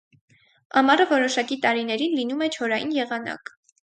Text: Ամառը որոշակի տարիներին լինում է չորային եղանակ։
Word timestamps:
Ամառը 0.79 1.05
որոշակի 1.11 1.57
տարիներին 1.65 2.15
լինում 2.21 2.41
է 2.47 2.47
չորային 2.57 2.97
եղանակ։ 2.97 3.53